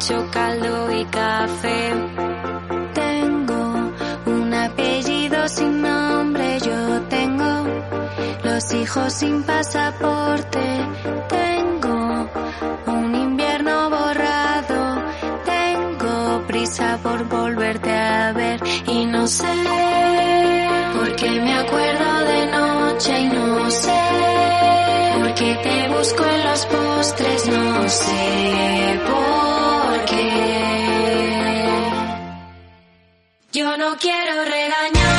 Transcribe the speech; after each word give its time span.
Hecho 0.00 0.26
caldo 0.30 0.90
y 0.92 1.04
café. 1.04 1.92
Tengo 2.94 3.92
un 4.24 4.54
apellido 4.54 5.46
sin 5.46 5.82
nombre, 5.82 6.58
yo 6.60 7.02
tengo 7.10 7.66
los 8.42 8.72
hijos 8.72 9.12
sin 9.12 9.42
pasaporte. 9.42 10.62
Tengo 11.28 12.30
un 12.86 13.14
invierno 13.14 13.90
borrado. 13.90 15.04
Tengo 15.44 16.46
prisa 16.46 16.98
por 17.02 17.28
volverte 17.28 17.92
a 17.92 18.32
ver 18.32 18.58
y 18.86 19.04
no 19.04 19.26
sé 19.26 19.52
por 20.96 21.14
qué 21.14 21.28
me 21.28 21.54
acuerdo 21.58 22.24
de 22.24 22.46
noche 22.46 23.20
y 23.20 23.28
no 23.28 23.70
sé 23.70 24.00
qué 25.34 25.54
te 25.62 25.88
busco 25.88 26.24
en 26.24 26.44
los 26.44 26.66
postres, 26.66 27.48
no 27.48 27.88
sé 27.88 29.00
por 29.06 29.50
quiero 34.00 34.44
regañarte, 34.46 35.09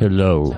Hello. 0.00 0.54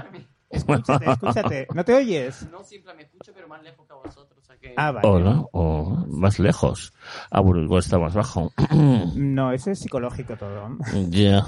Escúchate, 0.50 1.10
escúchate. 1.10 1.66
¿No 1.74 1.84
te 1.84 1.94
oyes? 1.94 2.46
No, 2.50 2.64
siempre 2.64 2.94
me 2.94 3.02
escucho, 3.02 3.32
pero 3.34 3.48
más 3.48 3.62
lejos 3.62 3.86
que 3.86 3.92
vosotros. 3.94 4.38
O 4.42 4.46
sea 4.46 4.56
que... 4.56 4.72
Ah, 4.76 4.90
vale. 4.92 5.06
Hola, 5.06 5.44
o 5.52 6.04
más 6.08 6.38
lejos. 6.38 6.92
Ah, 7.30 7.40
bueno, 7.40 7.62
igual 7.62 7.80
está 7.80 7.98
más 7.98 8.14
bajo. 8.14 8.52
No, 9.14 9.52
eso 9.52 9.70
es 9.70 9.78
psicológico 9.80 10.36
todo. 10.36 10.78
Ya. 11.10 11.44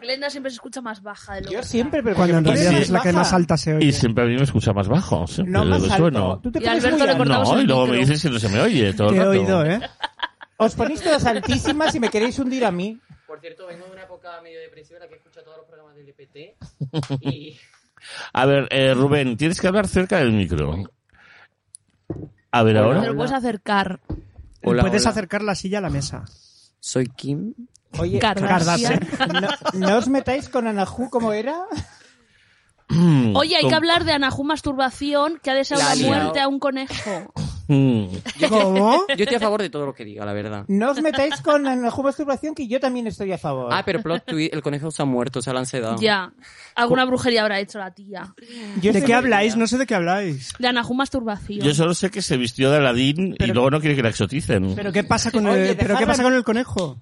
Glenda 0.00 0.30
siempre 0.30 0.50
se 0.50 0.54
escucha 0.56 0.80
más 0.80 1.02
baja 1.02 1.34
de 1.34 1.42
lo 1.42 1.50
Yo 1.50 1.60
que 1.60 1.66
siempre, 1.66 2.02
pero 2.02 2.16
Cuando 2.16 2.38
en 2.38 2.44
realidad 2.44 2.72
es 2.74 2.90
la 2.90 3.00
que 3.02 3.12
más 3.12 3.32
alta 3.32 3.56
se 3.56 3.74
oye. 3.74 3.86
Y 3.86 3.92
siempre 3.92 4.24
a 4.24 4.26
mí 4.26 4.34
me 4.36 4.42
escucha 4.44 4.72
más 4.72 4.88
bajo. 4.88 5.26
Siempre 5.26 5.52
No, 5.52 5.64
más 5.64 5.82
alto. 5.82 5.96
sueno. 5.96 6.38
Tú 6.40 6.50
te 6.52 6.58
Y 6.58 6.62
pones 6.62 6.84
Alberto 6.84 6.96
muy 6.98 7.06
le 7.06 7.10
alto. 7.12 7.18
cortamos 7.24 7.48
No, 7.48 7.54
el 7.58 7.60
y 7.62 7.66
luego 7.66 7.86
me 7.86 7.90
micro. 7.92 8.06
dices 8.06 8.22
que 8.22 8.30
no 8.30 8.38
se 8.38 8.48
me 8.48 8.60
oye 8.60 8.92
todo 8.94 9.08
el 9.08 9.14
Te 9.14 9.20
he 9.20 9.26
oído, 9.26 9.64
¿eh? 9.64 9.80
Os 10.58 10.74
ponéis 10.74 11.02
todas 11.02 11.24
altísimas 11.26 11.94
y 11.94 12.00
me 12.00 12.08
queréis 12.08 12.38
hundir 12.38 12.64
a 12.64 12.70
mí. 12.70 12.98
Por 13.26 13.40
cierto, 13.40 13.66
vengo 13.66 13.86
de 13.86 13.92
una 13.92 14.02
época 14.04 14.40
medio 14.42 14.60
depresiva 14.60 14.98
en 14.98 15.02
la 15.04 15.08
que 15.08 15.16
escucho 15.16 15.42
todos 15.42 15.56
los 15.58 15.66
programas 15.66 15.96
del 15.96 16.08
EPT. 16.08 16.56
Y 17.22 17.58
A 18.32 18.46
ver, 18.46 18.68
eh, 18.70 18.94
Rubén, 18.94 19.36
tienes 19.36 19.60
que 19.60 19.66
hablar 19.66 19.88
cerca 19.88 20.18
del 20.18 20.32
micro. 20.32 20.84
A 22.52 22.62
ver, 22.62 22.74
Te 22.74 22.78
ahora. 22.80 23.04
lo 23.04 23.16
puedes 23.16 23.32
acercar. 23.32 24.00
Hola, 24.62 24.82
Puedes 24.82 25.02
hola. 25.02 25.10
acercar 25.10 25.42
la 25.42 25.54
silla 25.54 25.78
a 25.78 25.80
la 25.82 25.90
mesa. 25.90 26.24
Soy 26.80 27.06
Kim. 27.08 27.54
Oye, 27.98 28.18
Kardashian. 28.18 29.00
no, 29.40 29.48
no 29.88 29.96
os 29.98 30.08
metáis 30.08 30.48
con 30.48 30.66
Anahu 30.66 31.08
como 31.10 31.32
era. 31.32 31.56
Oye, 33.34 33.56
hay 33.56 33.62
¿Cómo? 33.62 33.68
que 33.70 33.74
hablar 33.74 34.04
de 34.04 34.12
Anahu 34.12 34.44
masturbación 34.44 35.40
que 35.42 35.50
ha 35.50 35.54
deseado 35.54 35.82
La 35.82 35.96
muerte 36.06 36.40
a 36.40 36.48
un 36.48 36.58
conejo. 36.60 37.32
Mm. 37.68 38.06
¿Cómo? 38.48 39.04
Yo 39.08 39.24
estoy 39.24 39.36
a 39.36 39.40
favor 39.40 39.60
de 39.62 39.70
todo 39.70 39.86
lo 39.86 39.94
que 39.94 40.04
diga, 40.04 40.24
la 40.24 40.32
verdad. 40.32 40.64
No 40.68 40.90
os 40.92 41.02
metáis 41.02 41.40
con 41.40 41.64
la 41.64 41.74
masturbación, 41.76 42.54
que 42.54 42.68
yo 42.68 42.78
también 42.80 43.06
estoy 43.06 43.32
a 43.32 43.38
favor. 43.38 43.68
Ah, 43.72 43.82
pero 43.84 44.00
plot 44.02 44.24
twist, 44.24 44.54
el 44.54 44.62
conejo 44.62 44.90
se 44.90 45.02
ha 45.02 45.04
muerto, 45.04 45.42
se 45.42 45.52
la 45.52 45.58
han 45.60 45.66
sedado. 45.66 46.00
Ya. 46.00 46.32
Alguna 46.74 47.04
brujería 47.04 47.42
habrá 47.42 47.58
hecho 47.58 47.78
la 47.78 47.92
tía. 47.92 48.34
Yo 48.80 48.92
¿De 48.92 49.02
qué 49.02 49.14
habláis? 49.14 49.56
No 49.56 49.66
sé 49.66 49.78
de 49.78 49.86
qué 49.86 49.94
habláis. 49.94 50.52
De 50.58 50.68
Anajú 50.68 50.94
masturbación. 50.94 51.60
Yo 51.66 51.74
solo 51.74 51.94
sé 51.94 52.10
que 52.10 52.22
se 52.22 52.36
vistió 52.36 52.70
de 52.70 52.76
Aladín 52.78 53.34
y 53.38 53.46
luego 53.46 53.70
no 53.70 53.80
quiere 53.80 53.96
que 53.96 54.02
la 54.02 54.10
exoticen. 54.10 54.74
¿Pero 54.76 54.92
qué 54.92 55.02
pasa 55.04 55.30
con 55.30 55.46
Oye, 55.46 55.70
el, 55.70 55.76
¿pero 55.76 55.96
qué 55.96 56.04
dejadla- 56.04 56.06
pasa 56.06 56.22
con 56.22 56.34
el 56.34 56.44
conejo? 56.44 57.00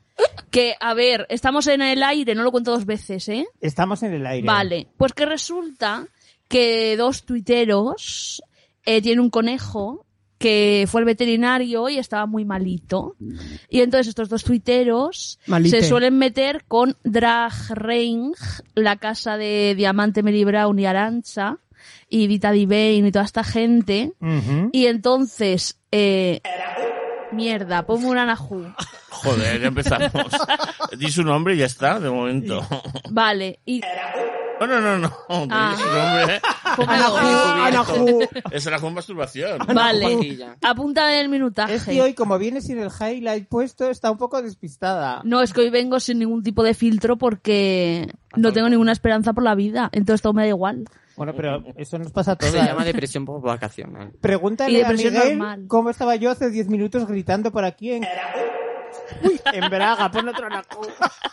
Que, 0.51 0.75
a 0.81 0.95
ver, 0.95 1.27
estamos 1.29 1.67
en 1.67 1.83
el 1.83 2.03
aire, 2.03 2.35
no 2.35 2.43
lo 2.45 2.53
cuento 2.53 2.71
dos 2.71 2.87
veces, 2.87 3.29
¿eh? 3.29 3.47
Estamos 3.61 4.03
en 4.05 4.15
el 4.15 4.27
aire. 4.27 4.47
Vale. 4.47 4.87
Pues 4.97 5.13
que 5.13 5.27
resulta 5.27 6.07
que 6.49 6.97
dos 6.97 7.25
tuiteros 7.25 8.43
eh, 8.87 9.03
tienen 9.03 9.21
un 9.21 9.31
conejo 9.31 10.07
que 10.39 10.87
fue 10.89 11.01
al 11.01 11.05
veterinario 11.05 11.89
y 11.89 11.99
estaba 11.99 12.27
muy 12.27 12.45
malito. 12.45 13.17
Y 13.69 13.81
entonces 13.81 14.09
estos 14.09 14.29
dos 14.29 14.45
tuiteros 14.45 15.39
Malite. 15.47 15.81
se 15.81 15.89
suelen 15.89 16.19
meter 16.19 16.65
con 16.67 16.97
Drag 17.05 17.53
Range, 17.71 18.35
la 18.75 18.97
casa 18.97 19.37
de 19.37 19.75
Diamante 19.77 20.23
Mary 20.23 20.45
Brown 20.45 20.79
y 20.79 20.87
Arancha, 20.87 21.59
y 22.09 22.27
Vita 22.27 22.53
Divane 22.53 22.97
y 22.99 23.13
toda 23.13 23.25
esta 23.25 23.45
gente. 23.45 24.13
Y 24.73 24.87
entonces, 24.87 25.79
eh, 25.91 26.41
mierda, 27.33 27.87
pongo 27.87 28.09
un 28.09 28.19
anajú. 28.19 28.67
Joder, 29.11 29.61
ya 29.61 29.69
empezamos. 29.69 30.13
Di 30.99 31.11
su 31.11 31.23
nombre 31.23 31.55
y 31.55 31.59
ya 31.59 31.67
está, 31.67 31.99
de 32.01 32.11
momento. 32.11 32.67
Vale, 33.11 33.61
y 33.65 33.81
No, 34.61 34.67
no, 34.67 34.81
no, 34.81 34.99
no. 34.99 35.13
Ah. 35.51 35.77
Su 35.79 35.87
nombre. 35.87 36.41
Anajú. 36.83 37.17
Anajú. 37.65 38.21
Es 38.51 38.69
con 38.81 38.95
masturbación. 38.95 39.59
Vale, 39.75 40.39
apúntame 40.63 41.21
el 41.21 41.29
minutaje. 41.29 41.75
Es 41.75 41.85
que 41.85 42.01
hoy, 42.03 42.15
como 42.15 42.39
viene 42.39 42.61
sin 42.61 42.79
el 42.79 42.89
highlight 42.91 43.49
puesto, 43.49 43.91
está 43.91 44.11
un 44.11 44.19
poco 44.19 44.43
despistada. 44.43 45.21
No, 45.25 45.43
es 45.43 45.53
que 45.53 45.61
hoy 45.63 45.71
vengo 45.71 46.01
sin 46.01 46.19
ningún 46.19 46.43
tipo 46.43 46.63
de 46.63 46.75
filtro 46.75 47.17
porque 47.17 48.13
no 48.37 48.53
tengo 48.53 48.69
ninguna 48.69 48.93
esperanza 48.93 49.33
por 49.33 49.45
la 49.45 49.55
vida. 49.55 49.89
Entonces 49.93 50.23
todo 50.23 50.33
me 50.33 50.43
da 50.43 50.49
igual. 50.49 50.85
Bueno, 51.17 51.33
pero 51.37 51.63
eso 51.77 51.97
nos 51.99 52.11
pasa 52.11 52.33
a 52.33 52.37
Se 52.41 52.51
todas. 52.51 52.67
llama 52.67 52.85
depresión 52.85 53.25
Pregúntale 54.21 54.77
a 54.85 54.89
depresión 54.89 55.15
Miguel 55.15 55.39
normal. 55.39 55.65
cómo 55.69 55.91
estaba 55.91 56.17
yo 56.17 56.31
hace 56.33 56.51
10 56.51 56.69
minutos 56.69 57.07
gritando 57.07 57.53
por 57.53 57.65
aquí 57.65 57.93
en... 57.93 58.05
Uy, 59.23 59.41
en 59.53 59.69
Braga, 59.71 60.11
pon 60.11 60.29
otro 60.29 60.47
anajú. 60.47 60.83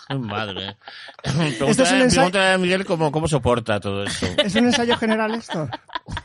Madre. 0.19 0.77
Esto 1.23 1.43
es 1.43 1.61
un 1.61 1.75
Pregúntale, 1.75 2.03
ensayo- 2.03 2.53
a 2.53 2.57
Miguel 2.57 2.85
cómo, 2.85 3.11
cómo 3.11 3.27
soporta 3.27 3.79
todo 3.79 4.03
eso. 4.03 4.27
¿Es 4.43 4.55
un 4.55 4.65
ensayo 4.65 4.97
general 4.97 5.33
esto? 5.35 5.69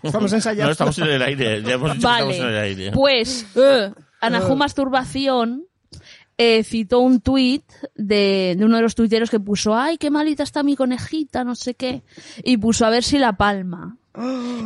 Estamos 0.02 0.32
ensayando. 0.32 0.66
No, 0.66 0.72
estamos 0.72 0.98
en 0.98 1.08
el 1.08 1.22
aire. 1.22 1.62
Ya 1.62 1.74
hemos 1.74 1.94
dicho 1.94 2.08
que 2.08 2.12
estamos 2.14 2.36
en 2.36 2.42
el 2.46 2.52
Vale, 2.54 2.60
aire. 2.60 2.90
pues 2.92 3.46
Anajú 4.20 4.56
Masturbación 4.56 5.64
eh, 6.38 6.64
citó 6.64 6.98
un 7.00 7.20
tuit 7.20 7.64
de, 7.94 8.54
de 8.58 8.64
uno 8.64 8.76
de 8.76 8.82
los 8.82 8.94
tuiteros 8.94 9.30
que 9.30 9.40
puso, 9.40 9.74
ay, 9.76 9.96
qué 9.98 10.10
malita 10.10 10.42
está 10.42 10.62
mi 10.62 10.76
conejita, 10.76 11.44
no 11.44 11.54
sé 11.54 11.74
qué, 11.74 12.02
y 12.44 12.56
puso 12.58 12.84
a 12.84 12.90
ver 12.90 13.04
si 13.04 13.18
la 13.18 13.34
palma. 13.34 13.96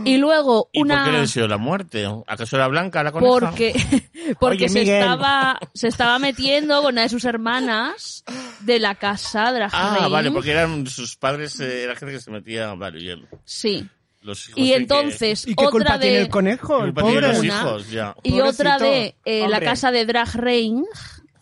Y 0.05 0.17
luego 0.19 0.69
¿Y 0.73 0.81
una... 0.82 0.97
por 0.97 1.05
qué 1.06 1.12
le 1.12 1.20
deseó 1.20 1.49
la 1.49 1.58
muerte? 1.58 2.06
¿Acaso 2.26 2.56
era 2.56 2.69
blanca 2.69 3.02
la 3.02 3.12
coneja? 3.12 3.32
porque 3.50 3.73
porque 4.41 4.64
Oye, 4.64 4.69
se 4.69 4.79
Miguel. 4.81 5.00
estaba 5.02 5.58
se 5.75 5.88
estaba 5.88 6.19
metiendo 6.19 6.82
con 6.82 6.93
una 6.94 7.02
de 7.02 7.08
sus 7.08 7.25
hermanas 7.25 8.25
de 8.61 8.79
la 8.79 8.94
casa 8.94 9.52
de 9.52 9.61
la 9.61 9.69
Ah, 9.73 10.08
vale, 10.08 10.31
porque 10.31 10.52
eran 10.52 10.87
sus 10.87 11.17
padres, 11.17 11.58
eh, 11.61 11.85
era 11.85 11.97
gente 11.97 12.14
que 12.14 12.20
se 12.20 12.31
metía, 12.31 12.73
vale, 12.75 12.99
bien. 12.99 13.26
sí 13.44 13.87
Los 14.23 14.49
hijos 14.49 14.58
y 14.58 14.64
sí 14.64 14.70
que- 14.70 14.76
entonces 14.76 15.47
¿Y 15.47 15.55
qué 15.55 15.64
otra 15.64 15.70
culpa 15.70 15.99
de 15.99 16.06
tiene 16.06 16.19
el 16.19 16.29
conejo? 16.29 16.79
¿Qué 16.79 16.85
El 16.85 16.94
pobre. 16.94 17.20
los 17.29 17.44
hijos, 17.44 17.91
ya. 17.91 18.14
y 18.23 18.31
Pobrecito. 18.32 18.62
otra 18.62 18.79
de 18.79 19.14
eh, 19.25 19.49
la 19.49 19.61
casa 19.61 19.91
de 19.91 20.06
Drag 20.06 20.35
Reign 20.37 20.85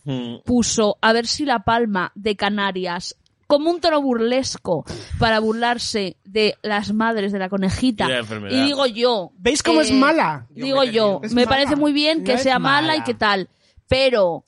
Mm. 0.04 0.38
puso 0.46 0.96
a 1.02 1.12
ver 1.12 1.26
si 1.26 1.44
la 1.44 1.58
palma 1.64 2.12
de 2.14 2.34
Canarias 2.34 3.14
como 3.48 3.70
un 3.70 3.80
tono 3.80 4.00
burlesco 4.00 4.84
para 5.18 5.40
burlarse 5.40 6.16
de 6.24 6.54
las 6.62 6.92
madres 6.92 7.32
de 7.32 7.38
la 7.40 7.48
conejita 7.48 8.04
Y 8.06 8.08
la 8.08 8.48
digo 8.64 8.86
yo 8.86 9.32
¿Veis 9.38 9.62
cómo 9.64 9.80
eh, 9.80 9.84
es 9.84 9.92
mala? 9.92 10.46
digo 10.50 10.84
yo 10.84 11.20
Es 11.24 11.32
me 11.34 11.44
mala. 11.46 11.56
parece 11.56 11.74
muy 11.74 11.92
bien 11.92 12.22
que 12.22 12.34
No 12.34 12.38
sea 12.40 12.58
mala. 12.60 12.88
mala. 12.88 12.96
y 12.98 13.02
que 13.02 13.14
tal 13.14 13.48
pero 13.88 14.44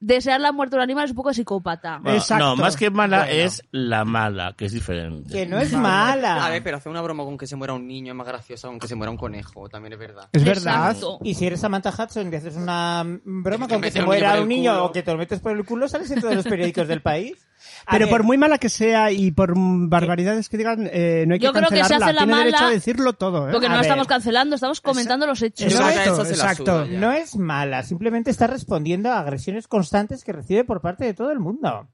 desear 0.00 0.40
la 0.40 0.52
muerte 0.52 0.74
de 0.76 0.78
un 0.78 0.82
animal 0.82 1.04
es 1.04 1.10
un 1.12 1.16
poco 1.16 1.32
psicópata 1.32 2.00
Bueno, 2.02 2.18
Exacto. 2.18 2.44
No, 2.44 2.56
más 2.56 2.76
que 2.76 2.90
mala 2.90 3.18
Bueno. 3.26 3.32
es 3.32 3.62
la 3.70 4.04
mala, 4.04 4.52
que 4.56 4.66
es 4.66 4.72
diferente. 4.72 5.32
Que 5.32 5.46
no 5.46 5.58
es 5.58 5.72
mala. 5.72 6.44
A 6.44 6.50
ver, 6.50 6.62
pero 6.62 6.76
hacer 6.76 6.90
una 6.90 7.00
broma 7.00 7.24
con 7.24 7.38
que 7.38 7.46
se 7.46 7.56
muera 7.56 7.72
un 7.72 7.86
niño 7.88 8.12
es 8.12 8.16
más 8.16 8.26
graciosa 8.26 8.68
con 8.68 8.78
que 8.78 8.88
se 8.88 8.94
muera 8.94 9.10
un 9.10 9.16
conejo, 9.16 9.68
también 9.70 9.94
es 9.94 9.98
verdad. 9.98 10.28
Es 10.32 10.44
verdad. 10.44 10.90
Exacto. 10.90 11.18
Y 11.22 11.34
si 11.34 11.46
eres 11.46 11.60
Samantha 11.60 11.90
Hudson 11.90 12.30
y 12.30 12.36
haces 12.36 12.56
una 12.56 13.04
broma 13.24 13.68
con 13.68 13.80
que 13.80 13.90
se 13.90 14.00
un 14.00 14.04
muera 14.06 14.38
un 14.40 14.48
niño 14.48 14.84
o 14.84 14.92
que 14.92 15.02
te 15.02 15.12
lo 15.12 15.16
metes 15.18 15.40
por 15.40 15.52
el 15.56 15.64
culo, 15.64 15.88
sales 15.88 16.10
en 16.10 16.20
todos 16.20 16.34
los 16.34 16.44
periódicos 16.44 16.86
del 16.88 17.00
país. 17.00 17.46
Pero 17.90 18.06
ver, 18.06 18.08
por 18.10 18.22
muy 18.24 18.36
mala 18.38 18.58
que 18.58 18.68
sea 18.68 19.10
y 19.12 19.30
por 19.30 19.52
barbaridades 19.56 20.48
que 20.48 20.56
digan, 20.56 20.88
eh, 20.92 21.24
no 21.26 21.34
hay 21.34 21.40
que 21.40 21.46
Yo 21.46 21.52
creo 21.52 21.68
que 21.68 21.76
se 21.84 21.94
hace 21.94 21.98
la 22.12 22.22
Tiene 22.22 22.26
mala 22.32 22.44
derecho 22.44 22.64
a 22.64 22.70
decirlo 22.70 23.12
todo, 23.12 23.48
¿eh? 23.48 23.52
porque 23.52 23.66
A 23.66 23.68
no 23.70 23.74
la 23.76 23.80
ver. 23.82 23.86
estamos 23.90 24.06
cancelando 24.06 24.54
estamos 24.56 24.80
comentando 24.80 25.26
los 25.26 25.40
hechos 25.42 25.72
Exacto, 25.72 26.00
eso 26.12 26.24
se 26.24 26.36
la 26.36 26.44
exacto. 26.50 26.86
ya. 26.86 26.98
No 26.98 27.12
es 27.12 27.36
mala, 27.36 27.82
simplemente 27.82 28.30
está 28.30 28.46
respondiendo 28.46 29.10
a 29.10 29.20
agresiones 29.20 29.68
constantes 29.68 30.24
que 30.24 30.32
recibe 30.32 30.64
por 30.64 30.80
parte 30.80 31.04
de 31.04 31.14
todo 31.14 31.30
el 31.32 31.38
mundo. 31.40 31.88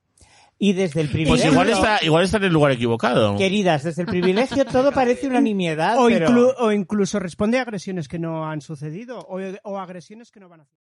Y 0.59 0.75
desde 0.75 1.01
el 1.01 1.09
Pues 1.09 1.15
privilegio... 1.25 1.51
igual 1.51 1.71
está, 1.71 1.99
igual 2.05 2.25
está 2.25 2.37
en 2.37 2.45
el 2.45 2.53
lugar 2.53 2.71
equivocado. 2.73 3.37
Queridas, 3.37 3.83
desde 3.83 4.03
el 4.03 4.09
privilegio 4.09 4.65
todo 4.65 4.93
parece 4.93 5.27
una 5.27 5.41
nimiedad, 5.41 5.99
O, 5.99 6.07
pero... 6.07 6.29
inclu- 6.29 6.55
o 6.59 6.71
incluso 6.71 7.19
responde 7.19 7.59
a 7.59 7.63
agresiones 7.63 8.07
que 8.07 8.21
no 8.21 8.49
han 8.49 8.61
sucedido 8.61 9.19
o, 9.29 9.41
o 9.65 9.79
agresiones 9.81 10.31
que 10.31 10.39
no 10.39 10.49
van 10.49 10.61
a 10.61 10.65
suceder. 10.65 10.82